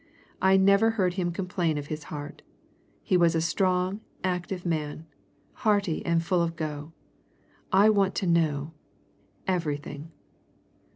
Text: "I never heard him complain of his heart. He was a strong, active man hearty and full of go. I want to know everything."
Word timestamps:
"I 0.41 0.57
never 0.57 0.89
heard 0.97 1.13
him 1.13 1.31
complain 1.31 1.77
of 1.77 1.85
his 1.85 2.05
heart. 2.05 2.41
He 3.03 3.15
was 3.17 3.35
a 3.35 3.39
strong, 3.39 4.01
active 4.23 4.65
man 4.65 5.05
hearty 5.61 6.03
and 6.03 6.23
full 6.23 6.41
of 6.41 6.55
go. 6.55 6.91
I 7.71 7.87
want 7.91 8.15
to 8.15 8.25
know 8.25 8.73
everything." 9.45 10.11